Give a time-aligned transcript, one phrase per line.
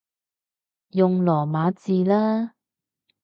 [0.93, 2.55] 用羅馬字啦